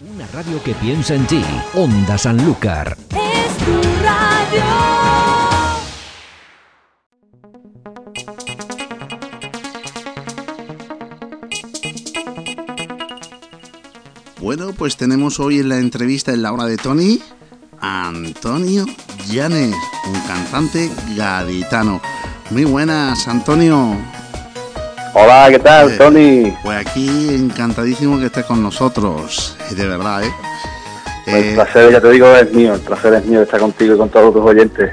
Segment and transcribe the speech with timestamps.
[0.00, 1.44] Una radio que piensa en ti.
[1.74, 2.96] Onda Sanlúcar.
[3.10, 4.64] Es tu radio.
[14.40, 17.20] Bueno, pues tenemos hoy en la entrevista en la hora de Tony
[17.80, 18.86] a Antonio
[19.30, 19.74] Llanes,
[20.06, 22.00] un cantante gaditano.
[22.50, 23.96] Muy buenas, Antonio.
[25.14, 26.54] Hola, ¿qué tal, Eh, Tony?
[26.62, 30.30] Pues aquí encantadísimo que estés con nosotros, de verdad, ¿eh?
[31.24, 32.74] Pues el Eh, placer, ya te digo, es mío.
[32.74, 34.92] El placer es mío de estar contigo y con todos tus oyentes.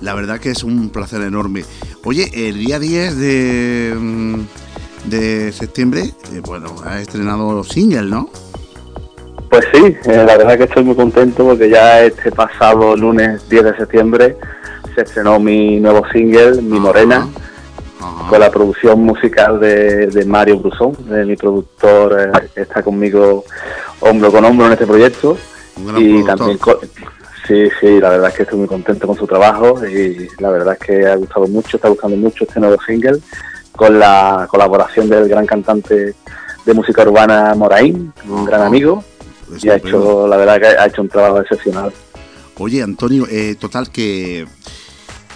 [0.00, 1.64] La verdad que es un placer enorme.
[2.04, 4.40] Oye, el día 10 de, mm,
[5.06, 8.28] de septiembre, eh, bueno, ha estrenado single, ¿no?
[9.50, 13.64] Pues sí, eh, la verdad que estoy muy contento porque ya este pasado lunes 10
[13.64, 14.36] de septiembre
[14.94, 17.28] se estrenó mi nuevo single, Mi Morena,
[18.28, 23.44] con la producción musical de, de Mario Brusón, de mi productor eh, que está conmigo
[24.00, 25.36] hombro con hombro en este proyecto.
[25.76, 26.58] Un y también
[27.46, 30.76] sí sí la verdad es que estoy muy contento con su trabajo y la verdad
[30.80, 33.18] es que ha gustado mucho está gustando mucho este nuevo single
[33.72, 36.14] con la colaboración del gran cantante
[36.64, 39.04] de música urbana Moraín un gran amigo
[39.62, 41.92] y ha hecho la verdad que ha hecho un trabajo excepcional
[42.58, 44.46] Oye, Antonio, eh, total que,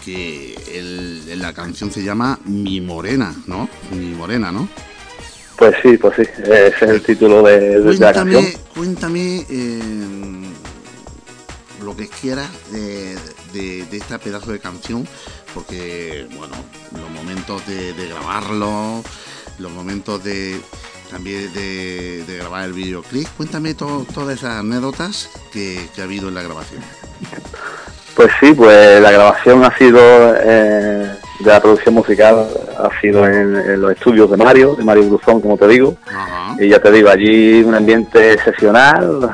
[0.04, 3.68] que el- la canción se llama Mi Morena, ¿no?
[3.92, 4.68] Mi Morena, ¿no?
[5.60, 8.44] Pues sí pues sí ese es el título de, de la canción
[8.74, 9.80] Cuéntame, eh,
[11.84, 13.14] lo que quieras de,
[13.52, 15.06] de- de esta pedazo de canción,
[15.54, 16.54] porque, bueno,
[16.98, 19.02] los momentos de, de grabarlo,
[19.58, 20.60] los momentos de
[21.10, 26.28] también de, de grabar el videoclip, cuéntame to- todas esas anécdotas que, que ha habido
[26.28, 26.82] en la grabación.
[28.14, 29.98] Pues sí, pues la grabación ha sido
[30.42, 32.46] eh, de la producción musical,
[32.78, 35.96] ha sido en, en los estudios de Mario, de Mario Bruzón, como te digo.
[36.58, 39.30] Y ya te digo, allí un ambiente excepcional,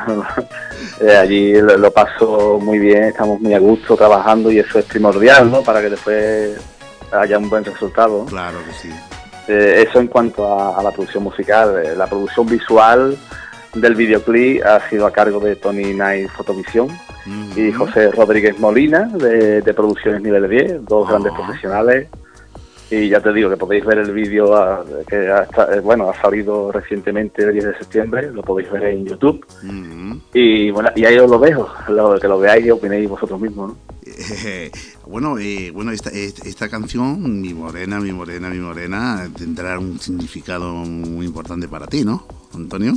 [1.01, 4.84] eh, allí lo, lo paso muy bien, estamos muy a gusto trabajando y eso es
[4.84, 5.62] primordial, ¿no?
[5.62, 6.57] Para que después
[7.12, 8.25] haya un buen resultado.
[8.27, 8.95] Claro que sí.
[9.49, 11.83] Eh, eso en cuanto a, a la producción musical.
[11.84, 13.16] Eh, la producción visual
[13.76, 16.88] del videoclip ha sido a cargo de Tony Night Fotovisión
[17.56, 17.72] y.
[17.72, 21.10] José Rodríguez Molina de, de Producciones Nivel 10, dos Ah.
[21.12, 22.09] grandes profesionales.
[22.88, 26.70] Y ya te digo que podéis ver el vídeo ah, que eh, bueno, ha salido
[26.70, 29.44] recientemente el 10 de septiembre, lo podéis ver en YouTube.
[30.32, 33.70] Y bueno, y ahí os lo dejo, lo, que lo veáis y opinéis vosotros mismos.
[33.72, 33.76] ¿no?
[34.06, 34.70] Eh,
[35.09, 39.98] bueno, eh, bueno esta, est- esta canción, Mi Morena, Mi Morena, Mi Morena, tendrá un
[39.98, 42.92] significado muy importante para ti, ¿no, Antonio?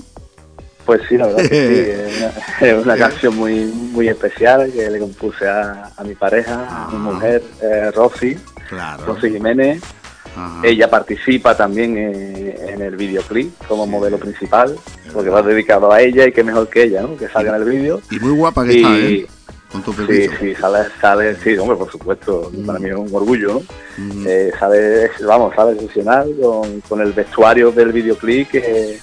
[0.90, 2.26] Pues sí, la verdad que sí,
[2.66, 6.98] es una, canción muy muy especial que le compuse a, a mi pareja, a mi
[6.98, 8.36] mujer, eh, Rosy,
[8.68, 9.06] Claro.
[9.06, 9.84] Rosy Jiménez.
[10.36, 10.62] Ajá.
[10.64, 14.76] Ella participa también en, en el videoclip como modelo principal,
[15.14, 17.16] porque va dedicado a ella y qué mejor que ella, ¿no?
[17.16, 18.02] Que salga en el vídeo.
[18.10, 19.28] Y muy guapa que Y está, ¿eh?
[19.72, 20.34] Con tu sí, pelito.
[20.40, 23.58] sí, sale, sale, sí, hombre, por supuesto, para mí es un orgullo, ¿no?
[23.58, 24.24] Ujú.
[24.28, 28.98] Eh, sale, vamos, sale excepcional con, con el vestuario del videoclip que,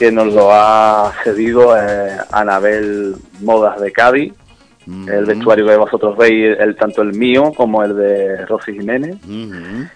[0.00, 4.32] que nos lo ha cedido eh, Anabel Modas de Cádiz,
[4.86, 5.10] Ujú.
[5.10, 9.16] el vestuario que vosotros veis, el, tanto el mío como el de Rosy Jiménez.
[9.22, 9.86] Ujú.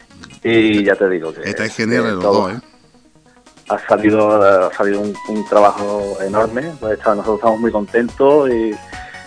[0.42, 2.60] Y ya te digo que, Esta es genial los todo- dos, ¿eh?
[3.70, 8.74] ha salido ha salido un, un trabajo enorme pues está- nosotros estamos muy contentos y,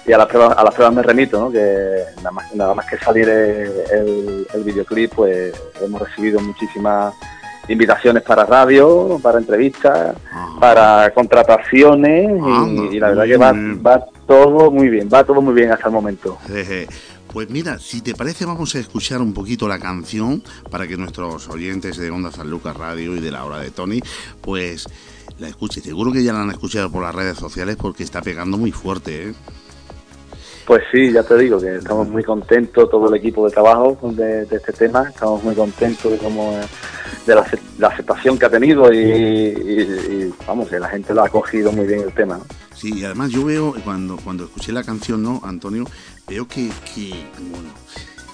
[0.05, 1.49] y a las pruebas a las pruebas me remito ¿no?
[1.51, 7.16] que nada más nada más que salir el, el videoclip pues hemos recibido muchísimas
[7.67, 10.16] invitaciones para radio para entrevistas.
[10.59, 13.38] Para contrataciones Anda, y, y la verdad que
[13.78, 16.88] va, todo muy bien va todo muy bien hasta el momento Jeje.
[17.31, 20.41] Pues mira, si te parece vamos a escuchar un poquito la canción
[20.72, 24.02] para que nuestros oyentes de Onda San Lucas Radio y de la hora de Tony,
[24.41, 24.88] pues
[25.38, 25.84] la escuchen.
[25.84, 29.29] Seguro que ya la han escuchado por las redes sociales porque está pegando muy fuerte,
[29.29, 29.34] ¿eh?
[30.67, 34.45] Pues sí, ya te digo que estamos muy contentos, todo el equipo de trabajo de,
[34.45, 36.59] de este tema, estamos muy contentos de cómo
[37.25, 41.13] de la, ace- la aceptación que ha tenido y, y- y, vamos, que la gente
[41.13, 42.38] lo ha acogido muy bien el tema.
[42.38, 42.45] ¿no?
[42.75, 45.85] Sí, y además yo veo, cuando, cuando escuché la canción, ¿no, Antonio?
[46.28, 47.11] Veo que, que
[47.49, 47.69] bueno,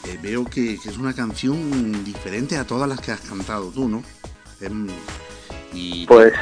[0.08, 3.88] eh, veo que, que es una canción diferente a todas las que has cantado tú,
[3.88, 4.02] ¿no?
[4.60, 4.88] Em,
[5.72, 6.34] y, Pues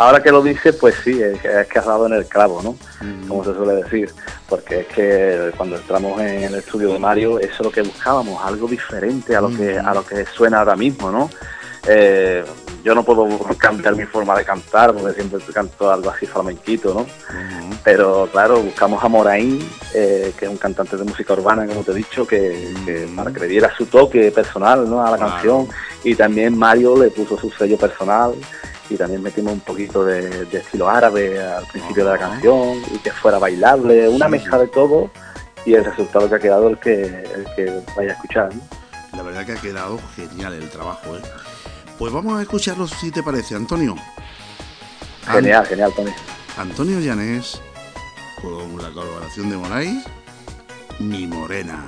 [0.00, 2.62] ahora que lo dices, pues sí, es que, es que has dado en el clavo,
[2.62, 2.72] ¿no?
[3.06, 4.10] Mm, Como se suele decir,
[4.48, 8.42] porque es que cuando entramos en el estudio de Mario, eso es lo que buscábamos,
[8.42, 11.28] algo diferente a lo que a lo que suena ahora mismo, ¿no?
[11.86, 12.42] Eh,
[12.82, 17.06] yo no puedo cambiar mi forma de cantar, porque siempre canto algo así flamenquito, ¿no?
[17.84, 21.92] Pero claro, buscamos a Moraín, eh, que es un cantante de música urbana, como te
[21.92, 25.04] he dicho, que, que para que le diera su toque personal ¿no?
[25.04, 25.68] a la canción.
[26.04, 28.34] Y también Mario le puso su sello personal
[28.90, 33.12] y también metimos un poquito de, estilo árabe al principio de la canción y que
[33.12, 35.10] fuera bailable, una mezcla de todo
[35.64, 38.50] y el resultado que ha quedado el que, el que vaya a escuchar.
[39.16, 41.16] La verdad que ha quedado genial el trabajo.
[41.16, 41.22] ¿eh?
[41.98, 43.94] Pues vamos a escucharlo si te parece, Antonio.
[45.26, 46.10] Genial, genial, Tony.
[46.56, 47.60] Antonio Llanés,
[48.42, 50.04] con la colaboración de Moraes,
[50.98, 51.84] Mi Morena.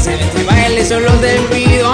[0.00, 1.89] Ese este baile, solo te pido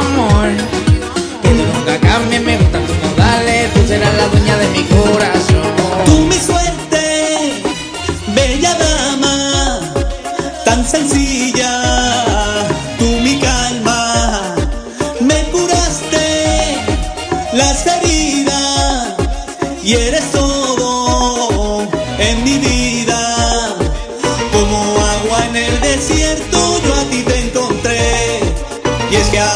[29.33, 29.56] Let's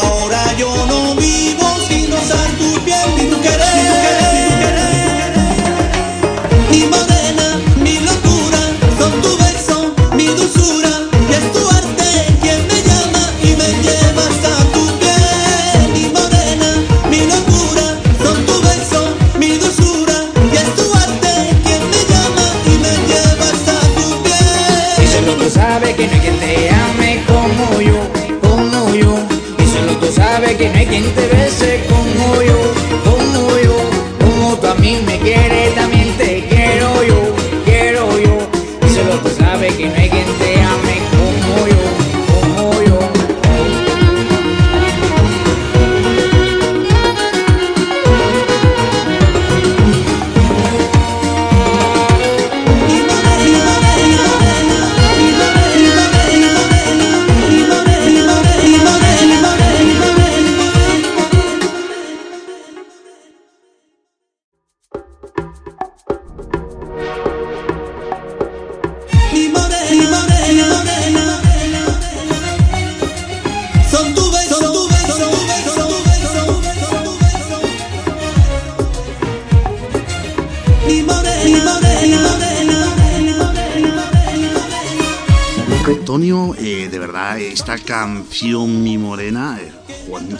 [85.85, 89.71] Antonio, eh, de verdad, esta canción Mi Morena, eh,
[90.07, 90.35] Juan, eh,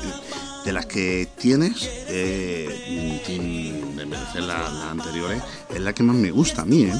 [0.66, 5.42] de las que tienes, eh, sin desmerecer la- las anteriores,
[5.74, 6.94] es la que más me gusta a mí, ¿eh?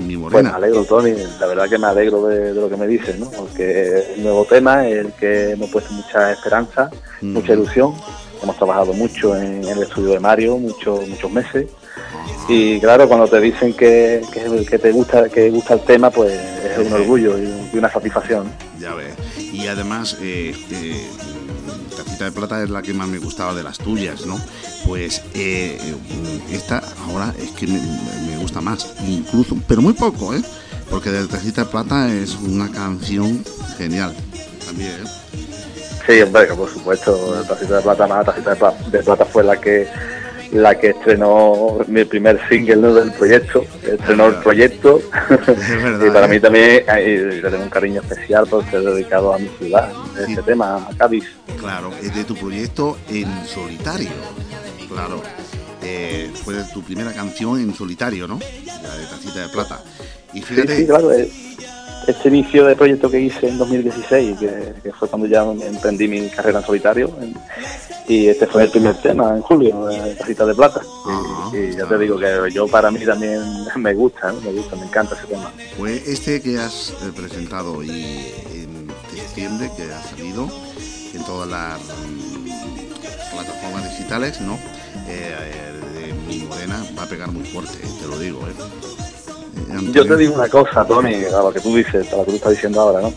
[0.00, 0.50] Mi Pues Morena.
[0.50, 3.30] me alegro, Tony, la verdad que me alegro de, de lo que me dices, ¿no?
[3.30, 7.32] Porque es un nuevo tema, el que hemos puesto mucha esperanza, Mm.
[7.32, 7.94] mucha ilusión.
[8.42, 11.66] Hemos trabajado mucho en, el estudio de Mario, muchos muchos meses.
[12.48, 16.32] Y claro, cuando te dicen que, que, que te gusta que gusta el tema, pues
[16.32, 18.50] es un orgullo y, una satisfacción.
[18.78, 19.14] Ya ves.
[19.38, 21.06] Y además, eh, eh,
[21.96, 24.38] Tacita de Plata es la que más me gustaba de las tuyas, ¿no?
[24.86, 25.78] Pues eh,
[26.50, 27.78] esta ahora es que me,
[28.28, 30.42] me gusta más, incluso, pero muy poco, ¿eh?
[30.90, 33.44] Porque de Tacita de Plata es una canción
[33.78, 34.14] genial
[34.66, 35.20] también, ¿eh?
[36.06, 37.14] Sí, hombre, que por supuesto,
[37.46, 39.86] tacita de plata, más tacita de plata fue la que
[40.52, 42.94] la que estrenó mi primer single ¿no?
[42.94, 46.28] del proyecto, estrenó el proyecto verdad, y para ¿eh?
[46.28, 49.92] mí también le tengo un cariño especial por ser dedicado a mi ciudad,
[50.26, 50.32] Sí.
[50.32, 51.24] este tema, a Cádiz.
[51.58, 54.10] Claro, es de tu proyecto en solitario.
[54.92, 55.22] Claro.
[55.82, 58.38] Eh, fue de tu primera canción en solitario, ¿no?
[58.66, 59.80] La de Tacita de Plata.
[60.34, 64.92] Y Sí, fíjate, sí, claro, este inicio de proyecto que hice en 2016, que, que
[64.92, 67.10] fue cuando ya emprendí mi carrera en solitario.
[67.22, 67.34] en-
[68.10, 70.80] y este fue el primer tema en julio, eh, Casita de Plata.
[70.82, 73.40] Y- Ajá, y, ya te digo que yo para mí también
[73.76, 74.40] me gusta, ¿no?
[74.40, 75.52] me gusta, me encanta ese tema.
[75.78, 80.48] Fue este que has eh, presentado y en septiembre que ha salido
[81.14, 84.54] en todas las mm, plataformas digitales, ¿no?
[85.06, 89.90] Eh, eh, de Mi Morena va a pegar muy fuerte, te lo digo, ¿eh?
[89.92, 92.36] Yo te digo una cosa, Tony, a lo que tú dices, a lo que tú
[92.38, 93.12] estás diciendo ahora, ¿no?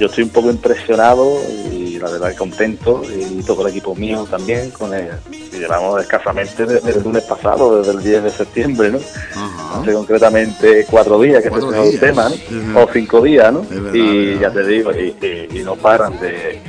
[0.00, 4.70] Yo estoy un poco impresionado y la verdad contento y todo el equipo mío también
[4.70, 8.98] con el, y llevamos escasamente desde el lunes pasado, desde el 10 de septiembre, ¿no?
[9.34, 9.80] Ajá.
[9.80, 11.54] Hace concretamente cuatro días que se
[11.88, 12.28] el tema.
[12.76, 13.60] O cinco días, ¿no?
[13.62, 16.60] Verdad, y ya te digo, y, y- y no paran de,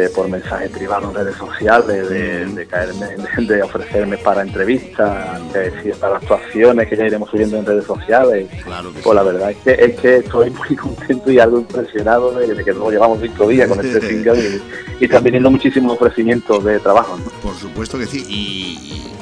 [0.00, 3.06] de por mensajes privados en redes sociales, de, caerme,
[3.46, 8.48] de, ofrecerme para entrevistas, de decir para actuaciones que ya iremos subiendo en redes sociales.
[8.64, 12.32] Claro que Pues la verdad es que, es que estoy muy contento y algo impresionado
[12.32, 14.62] de, de que nos llevamos cinco días con este single y,
[15.00, 17.16] y están viniendo muchísimos ofrecimientos de trabajo.
[17.18, 17.24] ¿no?
[17.40, 18.24] Por supuesto que sí.
[18.28, 18.32] Y,
[18.92, 19.12] y-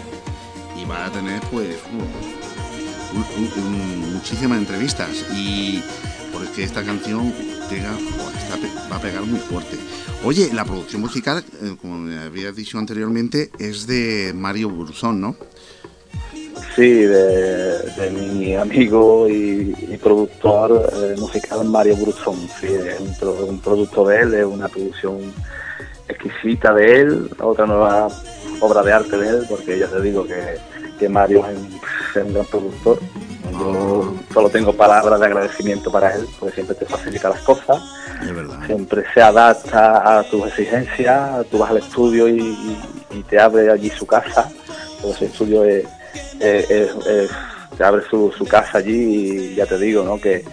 [0.82, 5.08] y va a tener, pues, un- un- un- muchísimas entrevistas.
[5.32, 5.82] Y
[6.32, 7.32] porque esta canción
[7.68, 8.58] pega, joder, está
[8.90, 9.76] va a pegar muy fuerte.
[10.24, 15.36] Oye, la producción musical, eh, como me habías dicho anteriormente, es de Mario Burzón, ¿no?
[16.74, 17.78] Sí, de,
[18.10, 22.36] mi amigo y, productor eh, musical Mario Bruzón.
[22.60, 25.32] Sí, es un, pro- un producto de él, es una producción
[26.08, 28.08] exquisita de él, otra nueva
[28.60, 32.98] obra de arte de él, porque ya te digo que, Mario es un gran productor.
[33.58, 37.80] Yo solo tengo palabras de agradecimiento para él, porque siempre te facilita las cosas,
[38.34, 38.66] verdad.
[38.66, 42.78] siempre se adapta a tus exigencias, tú vas al estudio y, y-
[43.18, 44.50] y te abre allí su casa,
[45.00, 45.84] pues ese estudio es,
[46.40, 47.30] es- es- es-
[47.76, 50.20] te abre su, su casa allí y ya te digo, ¿no?
[50.20, 50.44] Que,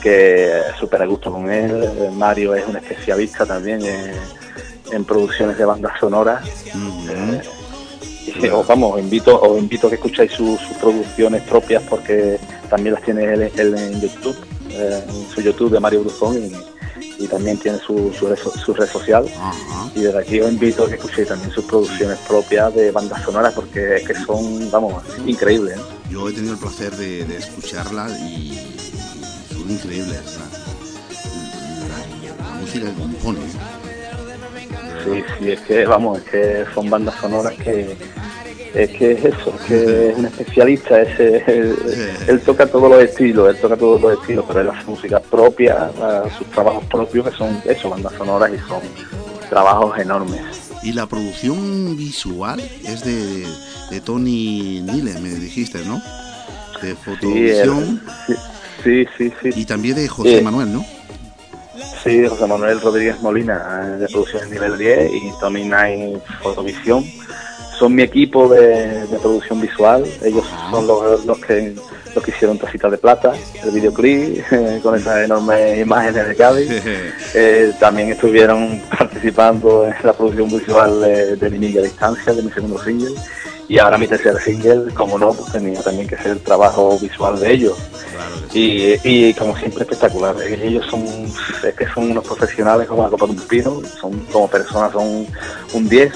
[0.00, 4.14] que súper a gusto con él, Mario es un especialista también en,
[4.90, 6.42] en producciones de bandas sonoras.
[7.08, 7.40] Eh,
[8.52, 12.94] os, vamos, os invito, os invito a que escuchéis sus, sus producciones propias porque también
[12.94, 14.36] las tiene él, él en YouTube,
[14.70, 18.72] eh, en su YouTube de Mario Bruzón y, y también tiene su, su, red, su
[18.74, 19.24] red social.
[19.94, 23.52] Y desde aquí os invito a que escuchéis también sus producciones propias de bandas sonoras
[23.54, 25.76] porque es que son, vamos, increíbles.
[25.78, 25.82] ¿eh?
[26.10, 30.20] Yo he tenido el placer de, de escucharla y, y son increíbles.
[30.38, 33.38] La, la- la música que compone.
[35.04, 37.96] Sí, sí, es que, vamos, es que son bandas sonoras que
[38.74, 41.76] es que es eso, es que es un especialista, es, él,
[42.28, 45.90] él toca todos los estilos, él toca todos los estilos, pero él hace música propia,
[45.96, 48.80] eh, sus trabajos propios que son eso, bandas sonoras y son
[49.48, 50.40] trabajos enormes.
[50.82, 53.46] Y la producción visual es de,
[53.90, 56.00] de Tony Nile, me dijiste, ¿no?
[56.80, 58.34] De fotovisión sí,
[58.82, 59.60] sí, sí, sí.
[59.60, 60.84] y también de José Eh, Manuel, ¿no?
[62.02, 67.04] Sí, José Manuel Rodríguez Molina, eh, de producción nivel 10 y Tommy Night Fotovisión.
[67.80, 70.04] Son mi equipo de, de producción visual.
[70.22, 71.74] Ellos son los, los que
[72.14, 73.32] los que hicieron Tacita de Plata,
[73.62, 76.70] el videoclip, eh, con esas enormes imágenes de Cádiz.
[77.32, 82.42] Eh, también estuvieron participando en la producción visual de, de Mi Niña a Distancia, de
[82.42, 83.14] mi segundo single.
[83.68, 87.38] Y ahora mi tercer single, como no, pues tenía también que ser el trabajo visual
[87.38, 87.78] de ellos.
[88.12, 88.98] Claro que sí.
[89.04, 90.34] Y, y como siempre espectacular.
[90.42, 94.48] Ellos son, es que son unos profesionales como la copa de un pino, son como
[94.48, 95.24] personas, son
[95.72, 96.12] un 10.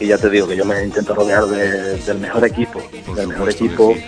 [0.00, 3.28] Y ya te digo que yo me intento rodear de- del mejor equipo, Por del
[3.28, 3.94] mejor equipo.
[3.94, 4.00] sí.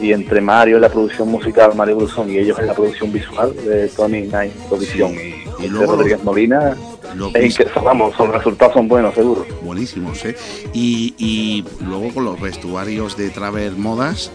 [0.00, 3.54] Y entre Mario en la producción musical, Mario Brusón, y ellos en la producción visual
[3.64, 5.34] de Tony Night Producción Sí.
[5.60, 6.76] y, Y luego los- Rodríguez Molina,
[7.14, 9.46] Lo es que, vamos, los resultados son buenos, seguro.
[9.62, 10.34] buenísimos, ¿eh?
[10.72, 14.32] Y, y luego con los vestuarios de Travel Modas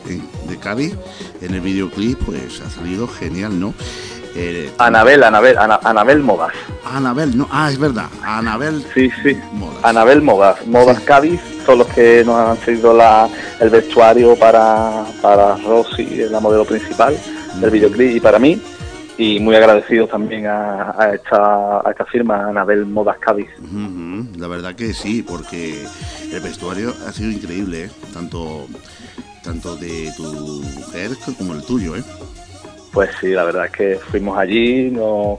[0.47, 0.93] de Cádiz,
[1.41, 3.73] en el videoclip, pues ha salido genial, ¿no?
[4.35, 6.53] Eh, Anabel, Anabel, Ana- Anabel Modas.
[6.85, 9.37] Anabel, no, ah, es verdad, Anabel Sí, sí.
[9.53, 9.83] Modas.
[9.83, 11.03] Anabel Modas, Modas Sí.
[11.05, 13.27] Cádiz, son los que nos han cedido la,
[13.59, 17.17] el vestuario para, para Rosy, la modelo principal
[17.59, 18.61] del videoclip, y para mí.
[19.17, 23.49] Y muy agradecido también a, a esta, a esta firma, Anabel Modas Cádiz.
[24.37, 25.83] La verdad que sí, porque
[26.31, 27.89] el vestuario ha sido increíble, ¿eh?
[28.13, 28.67] tanto,
[29.43, 32.03] tanto de tu mujer como el tuyo, ¿eh?
[32.93, 35.37] Pues sí, la verdad es que fuimos allí, nos,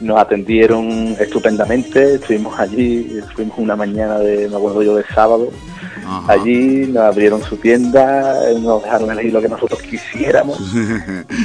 [0.00, 5.48] nos atendieron estupendamente, estuvimos allí, fuimos una mañana de, me acuerdo yo, de sábado,
[6.04, 6.32] Ajá.
[6.32, 10.58] allí nos abrieron su tienda, nos dejaron elegir lo que nosotros quisiéramos.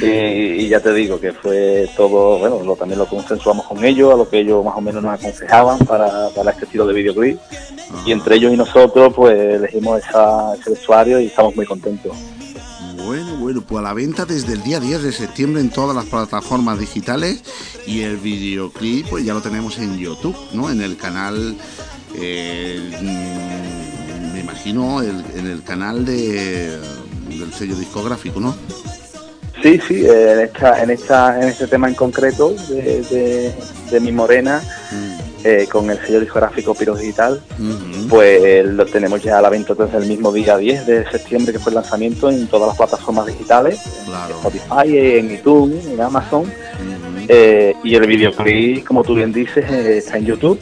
[0.02, 4.12] Y, y ya te digo que fue todo, bueno, lo- también lo consensuamos con ellos,
[4.12, 7.38] a lo que ellos más o menos nos aconsejaban para, para este estilo de videoclip.
[8.04, 12.12] Y entre ellos y nosotros, pues elegimos esa, ese vestuario y estamos muy contentos.
[13.04, 16.06] Bueno, bueno, pues a la venta desde el día 10 de septiembre en todas las
[16.06, 17.42] plataformas digitales
[17.86, 20.70] y el videoclip pues ya lo tenemos en YouTube, ¿no?
[20.70, 21.56] En el canal,
[22.16, 26.78] eh, mm, me imagino, el- en el canal de,
[27.28, 28.56] del sello discográfico, ¿no?
[29.62, 33.54] Sí, sí, eh, en esta, en esta, en este tema en concreto de, de,
[33.90, 34.62] de mi morena,
[35.44, 37.40] eh, con el sello discográfico Piro Digital,
[38.08, 41.58] pues lo tenemos ya a la venta desde el mismo día 10 de septiembre que
[41.58, 44.30] fue el lanzamiento en todas las plataformas digitales, Claro.
[44.34, 46.44] en Spotify, en iTunes, en Amazon,
[47.28, 50.60] eh, y el videoclip, como tú bien dices, eh, está en YouTube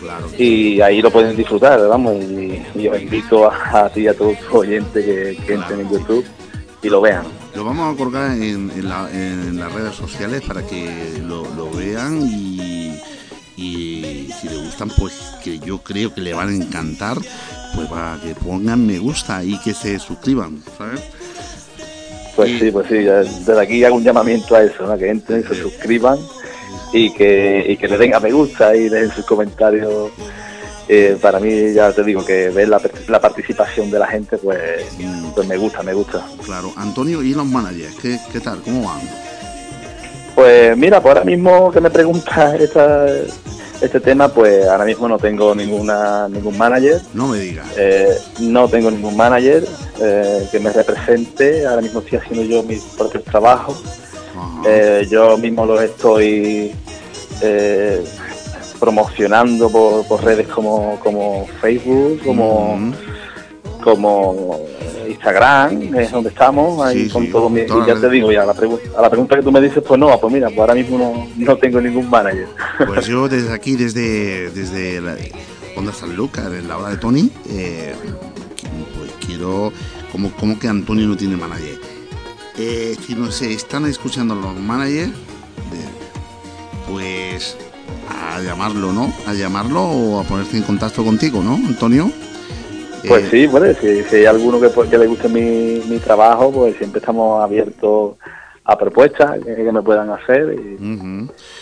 [0.00, 0.26] Claro.
[0.38, 4.14] y ahí lo pueden disfrutar, vamos, y, y os invito a, a ti y a
[4.14, 6.24] todos tus oyentes que, que entren en YouTube
[6.82, 7.24] y lo vean.
[7.54, 11.70] Lo vamos a colgar en, en la- en las redes sociales para que lo, lo
[11.72, 12.47] vean y,
[13.58, 15.12] y si le gustan, pues
[15.42, 17.18] que yo creo que le van a encantar,
[17.74, 21.00] pues para que pongan me gusta y que se suscriban, ¿sabes?
[22.36, 24.96] Pues Y- sí, pues sí, ya desde aquí hago un llamamiento a eso, ¿no?
[24.96, 26.18] que entren, se suscriban
[26.92, 30.12] y que, y que le den a me gusta y dejen sus comentarios.
[30.90, 34.58] Eh, para mí, ya te digo, que ver la, la participación de la gente, pues,
[35.34, 36.24] pues me gusta, me gusta.
[36.46, 36.72] claro.
[36.76, 38.62] Antonio y los managers, ¿qué, qué tal?
[38.62, 39.00] ¿Cómo van?
[40.38, 43.08] Pues mira, pues ahora mismo que me preguntas esta,
[43.80, 47.00] este tema, pues ahora mismo no tengo ninguna ningún manager.
[47.12, 47.66] No me digas.
[47.76, 49.64] Eh, no tengo ningún manager
[50.00, 51.66] eh, que me represente.
[51.66, 53.82] Ahora mismo estoy haciendo yo mis propios trabajos.
[54.64, 56.72] Eh, yo mismo los estoy
[57.42, 58.04] eh,
[58.78, 63.82] promocionando por, por redes como, como Facebook, como, Ujú.
[63.82, 64.60] como
[65.10, 67.60] Instagram, es donde estamos, ahí Sí, con sí, todo mi...
[67.86, 70.18] ya te digo, ya a la, a la pregunta que tú me dices, pues no,
[70.20, 72.48] pues mira, pues ahora mismo no, no tengo ningún manager.
[72.86, 75.16] Pues yo desde aquí, desde, desde la
[75.76, 77.94] Onda San Lucas, en la hora de Tony, eh,
[78.96, 79.72] pues quiero,
[80.12, 81.78] como, como que Antonio no tiene manager.
[82.58, 85.12] Eh, si no sé, están escuchando los managers,
[86.88, 87.56] pues
[88.08, 89.12] a llamarlo, ¿no?
[89.26, 92.10] A llamarlo o a ponerse en contacto contigo, ¿no, Antonio?
[93.06, 95.98] Pues Eh, sí, bueno, si, si hay alguno que, pues, que le guste mi, mi
[95.98, 98.16] trabajo, pues siempre estamos abiertos
[98.64, 100.54] a propuestas que, que me puedan hacer.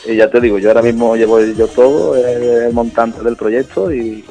[0.07, 3.93] Y, ya te digo, yo ahora mismo llevo yo todo, el, el montante del proyecto
[3.93, 4.25] y,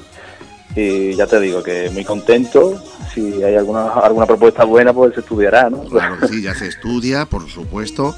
[0.75, 2.81] y ya te digo que muy contento.
[3.13, 5.83] Si hay alguna alguna propuesta buena, pues se estudiará, ¿no?
[5.85, 8.13] Claro que sí, ya se estudia, por supuesto,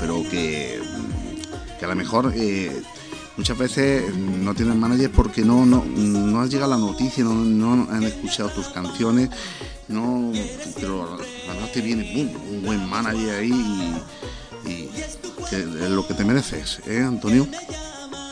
[0.00, 0.80] pero que,
[1.78, 2.72] que a lo mejor eh,
[3.36, 7.34] muchas veces no tienen manager porque no, no, no has llegado a la noticia, no,
[7.34, 9.30] no han escuchado tus canciones,
[9.88, 10.32] no,
[10.80, 11.16] pero
[11.46, 12.12] la verdad te viene
[12.50, 13.52] un buen manager ahí
[14.66, 14.90] y, y
[15.48, 17.46] que lo que te mereces, ¿eh, Antonio?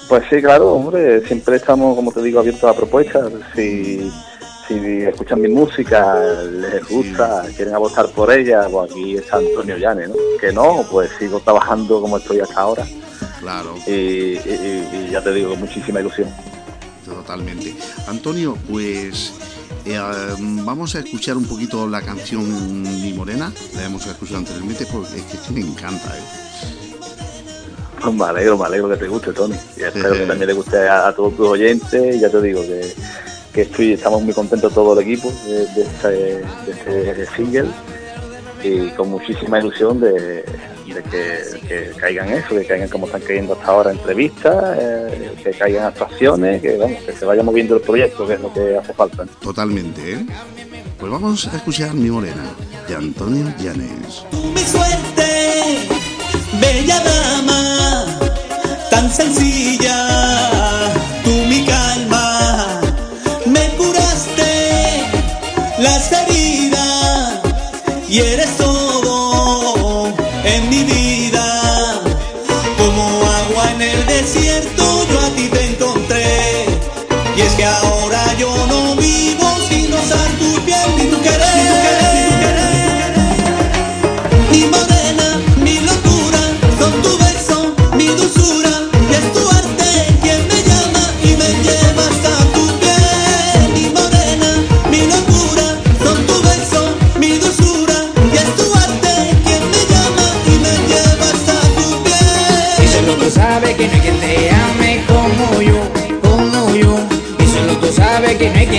[0.09, 3.31] Pues sí, claro, hombre, siempre estamos, como te digo, abiertos a propuestas.
[3.55, 4.11] Si,
[4.67, 10.09] si escuchan mi música, les gusta, quieren apostar por ella, pues aquí está Antonio Llanes,
[10.09, 10.17] ¿no?
[10.41, 12.85] Que no, pues sigo trabajando como estoy hasta ahora
[13.41, 13.75] Claro.
[13.87, 16.29] y, y- y ya te digo, muchísima ilusión.
[17.05, 17.75] Totalmente.
[18.07, 19.33] Antonio, pues
[19.87, 19.99] eh,
[20.39, 23.53] vamos a escuchar un poquito la canción Mi Morena.
[23.75, 26.17] La hemos escuchado anteriormente porque es que me encanta.
[26.17, 26.23] ¿eh?
[28.03, 29.57] Pues me alegro, me alegro que te guste, Tony.
[29.77, 32.21] Y espero que también le guste a, a todos tus oyentes.
[32.21, 32.93] Ya te digo que,
[33.53, 37.69] que estoy, estamos muy contentos todo el equipo de, de este, de este single
[38.63, 40.45] y con muchísima ilusión de,
[40.95, 45.51] de que, que caigan eso, que caigan como están cayendo hasta ahora entrevistas, eh, que
[45.51, 48.93] caigan actuaciones, que vamos, que se vaya moviendo el proyecto, que es lo que hace
[48.93, 49.25] falta.
[49.41, 50.13] Totalmente.
[50.13, 50.27] ¿eh?
[50.99, 52.45] Pues vamos a escuchar Mi Morena
[52.89, 54.25] de Antonio Llanes.
[54.55, 55.89] mi suerte,
[56.61, 58.19] bella dama,
[58.91, 60.50] tan sencilla,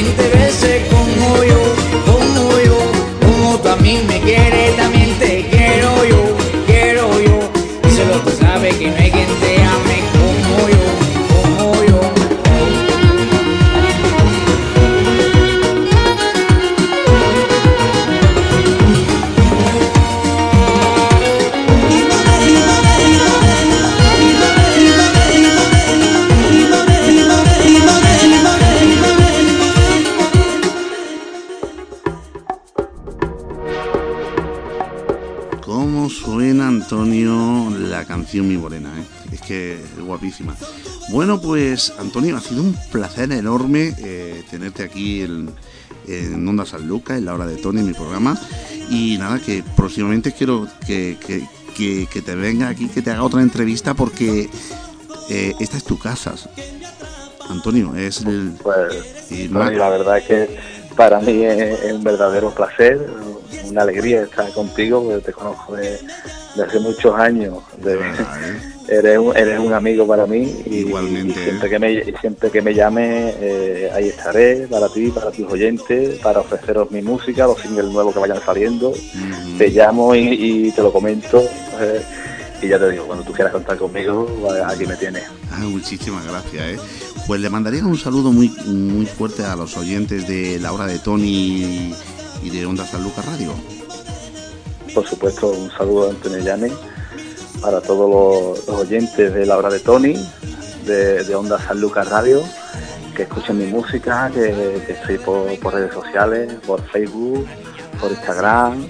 [0.03, 0.40] sabes que
[41.09, 45.49] Bueno, pues, Antonio, ha sido un placer enorme eh, tenerte aquí en,
[46.07, 48.39] en Onda San Lucas, en la hora de Tony, en mi programa.
[48.89, 53.23] Y nada, que próximamente quiero que, que, que, que te venga aquí, que te haga
[53.23, 54.49] otra entrevista, porque
[55.29, 56.33] eh, esta es tu casa.
[57.49, 58.53] Antonio, es el...
[58.61, 60.57] Pues, y no- la verdad es que
[60.95, 63.09] para mí es, es un verdadero placer,
[63.65, 65.99] una alegría estar contigo, porque te conozco de,
[66.55, 67.57] de hace muchos años.
[67.77, 68.61] de- de verdad, ¿eh?
[68.91, 72.61] Eres, un, eres un amigo para mí y, Igualmente, y siempre, que me, siempre que
[72.61, 77.59] me llame eh, ahí estaré para ti, para tus oyentes, para ofreceros mi música, los
[77.59, 78.93] singles nuevos que vayan saliendo.
[79.57, 81.41] Te llamo y, y te lo comento.
[81.79, 82.01] eh,
[82.61, 84.27] y ya te digo, cuando tú quieras contar conmigo,
[84.67, 85.23] aquí me tienes.
[85.51, 86.77] Ah, muchísimas gracias, ¿eh?
[87.25, 90.99] Pues le mandaría un saludo muy, muy fuerte a los oyentes de la hora de
[90.99, 91.95] Tony
[92.43, 93.51] y de Onda San Lucas Radio.
[94.93, 96.73] Por supuesto, un saludo de Antonio Llanes
[97.61, 98.09] para todos
[98.67, 100.15] los, oyentes de la hora de Tony,
[100.85, 102.41] de, Onda San Lucas Radio,
[103.15, 107.47] que escuchen mi música, que, estoy por, por redes sociales, por Facebook,
[107.99, 108.87] por Instagram,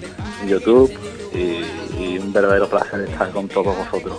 [0.48, 0.92] YouTube,
[1.34, 4.18] y, y un verdadero placer estar con todos vosotros.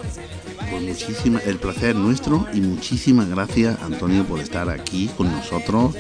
[0.73, 5.95] Pues muchísimas, el placer es nuestro y muchísimas gracias Antonio por estar aquí con nosotros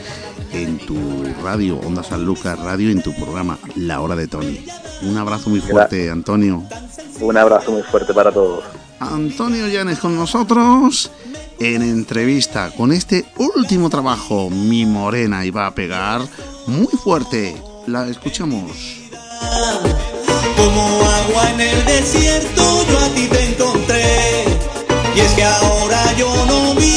[0.51, 0.97] en tu
[1.43, 4.65] radio, Onda San Lucas Radio, en tu programa La Hora de Tony.
[5.03, 6.63] Un abrazo muy fuerte, Antonio.
[7.21, 8.65] Un abrazo muy fuerte para todos.
[8.99, 11.11] Antonio Llanes con nosotros
[11.61, 16.23] en entrevista con este último trabajo, Mi Morena, y va a pegar
[16.67, 17.55] muy fuerte.
[17.87, 18.73] La escuchamos.
[20.57, 23.43] Como agua en el desierto yo a ti te
[25.42, 26.91] que ahora yo no vivo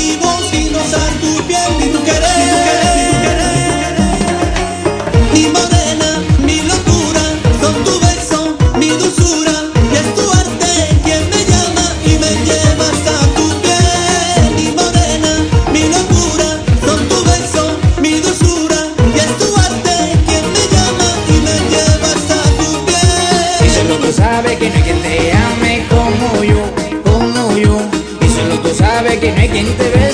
[29.31, 30.04] හැගෙන්ත වේ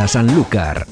[0.00, 0.86] Tienda Sanlúcar.